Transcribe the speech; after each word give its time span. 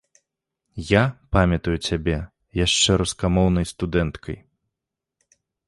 Я 0.91 1.03
памятаю 1.37 1.75
цябе 1.87 2.17
яшчэ 2.65 2.91
рускамоўнай 3.03 3.65
студэнткай. 3.75 4.43